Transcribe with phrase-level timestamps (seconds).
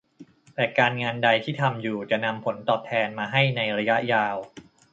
[0.55, 4.35] แต่การงานใดที่ทำอยู่จะนำผลตอบแทนมาให้ในระยะยาว